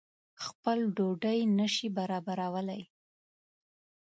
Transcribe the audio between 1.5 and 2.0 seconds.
نه شي